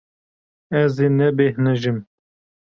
[0.81, 1.99] Ez ê nebêhnijim.